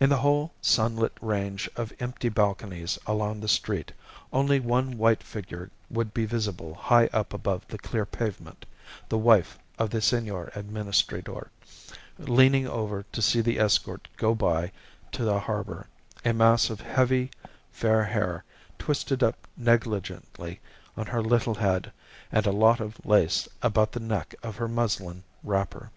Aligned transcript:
In 0.00 0.10
the 0.10 0.18
whole 0.18 0.52
sunlit 0.60 1.14
range 1.22 1.66
of 1.76 1.94
empty 1.98 2.28
balconies 2.28 2.98
along 3.06 3.40
the 3.40 3.48
street 3.48 3.90
only 4.30 4.60
one 4.60 4.98
white 4.98 5.22
figure 5.22 5.70
would 5.88 6.12
be 6.12 6.26
visible 6.26 6.74
high 6.74 7.06
up 7.06 7.32
above 7.32 7.66
the 7.68 7.78
clear 7.78 8.04
pavement 8.04 8.66
the 9.08 9.16
wife 9.16 9.58
of 9.78 9.88
the 9.88 10.02
Senor 10.02 10.52
Administrador 10.54 11.50
leaning 12.18 12.68
over 12.68 13.06
to 13.12 13.22
see 13.22 13.40
the 13.40 13.58
escort 13.58 14.08
go 14.18 14.34
by 14.34 14.72
to 15.12 15.24
the 15.24 15.40
harbour, 15.40 15.86
a 16.22 16.34
mass 16.34 16.68
of 16.68 16.82
heavy, 16.82 17.30
fair 17.72 18.04
hair 18.04 18.44
twisted 18.78 19.22
up 19.22 19.48
negligently 19.56 20.60
on 20.98 21.06
her 21.06 21.22
little 21.22 21.54
head, 21.54 21.90
and 22.30 22.44
a 22.46 22.52
lot 22.52 22.78
of 22.80 23.02
lace 23.06 23.48
about 23.62 23.92
the 23.92 24.00
neck 24.00 24.34
of 24.42 24.56
her 24.56 24.68
muslin 24.68 25.22
wrapper. 25.42 25.90